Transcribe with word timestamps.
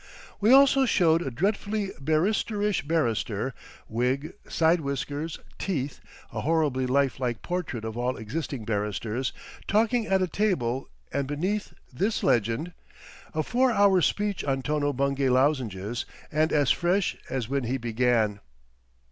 We 0.39 0.51
also 0.51 0.87
showed 0.87 1.21
a 1.21 1.29
dreadfully 1.29 1.91
barristerish 1.99 2.81
barrister, 2.87 3.53
wig, 3.87 4.33
side 4.49 4.81
whiskers, 4.81 5.37
teeth, 5.59 5.99
a 6.33 6.41
horribly 6.41 6.87
life 6.87 7.19
like 7.19 7.43
portrait 7.43 7.85
of 7.85 7.95
all 7.95 8.17
existing 8.17 8.65
barristers, 8.65 9.31
talking 9.67 10.07
at 10.07 10.19
a 10.23 10.27
table, 10.27 10.89
and 11.13 11.27
beneath, 11.27 11.75
this 11.93 12.23
legend: 12.23 12.73
"A 13.35 13.43
Four 13.43 13.69
Hours' 13.69 14.07
Speech 14.07 14.43
on 14.43 14.63
Tono 14.63 14.91
Bungay 14.91 15.29
Lozenges, 15.29 16.05
and 16.31 16.51
as 16.51 16.71
fresh 16.71 17.15
as 17.29 17.47
when 17.47 17.65
he 17.65 17.77
began." 17.77 18.39